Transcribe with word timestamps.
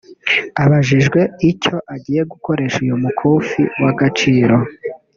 Abajijwe 0.63 1.21
icyo 1.51 1.75
agiye 1.95 2.21
gukoresha 2.31 2.77
uyu 2.85 2.95
mukufi 3.03 3.61
w’agaciro 3.81 4.57